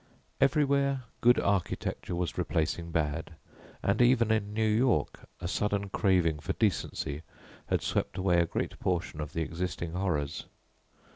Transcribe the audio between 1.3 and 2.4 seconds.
architecture was